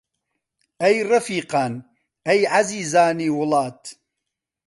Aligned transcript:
ئەی 0.81 0.95
ڕەفیقان، 1.09 1.73
ئەی 2.27 2.41
عەزیزانی 2.55 3.29
وڵات! 3.37 3.81